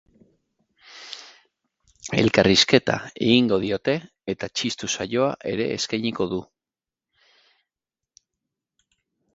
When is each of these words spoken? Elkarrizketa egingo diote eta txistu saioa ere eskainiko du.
Elkarrizketa 2.21 2.95
egingo 3.27 3.59
diote 3.67 3.95
eta 4.35 4.51
txistu 4.61 4.91
saioa 4.95 5.29
ere 5.53 5.69
eskainiko 5.77 6.29
du. 6.35 6.45